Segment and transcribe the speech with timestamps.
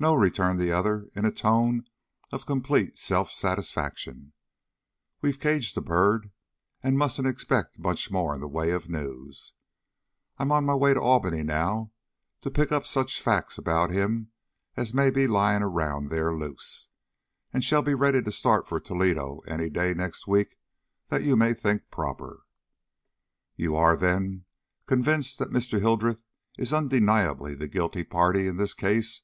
[0.00, 1.86] "No," returned the other, in a tone
[2.30, 4.34] of complete self satisfaction.
[5.22, 6.30] "We've caged the bird
[6.82, 9.54] and mustn't expect much more in the way of news.
[10.36, 11.92] I'm on my way to Albany now,
[12.42, 14.30] to pick up such facts about him
[14.76, 16.90] as may be lying around there loose,
[17.50, 20.58] and shall be ready to start for Toledo any day next week
[21.08, 22.42] that you may think proper."
[23.56, 24.44] "You are, then,
[24.84, 25.80] convinced that Mr.
[25.80, 26.20] Hildreth
[26.58, 29.22] is undeniably the guilty party in this case?"